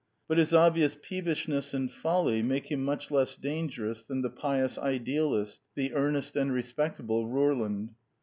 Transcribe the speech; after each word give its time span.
But 0.27 0.39
his 0.39 0.51
obvious 0.51 0.97
peevishness 0.99 1.75
and 1.75 1.91
folly 1.91 2.41
make 2.41 2.71
him 2.71 2.83
much 2.83 3.11
less 3.11 3.35
dangerous 3.35 4.01
than 4.03 4.23
the 4.23 4.31
pious 4.31 4.79
idealist, 4.79 5.61
the 5.75 5.93
earnest 5.93 6.35
and 6.35 6.51
respectable 6.51 7.27
Rorlund. 7.27 7.89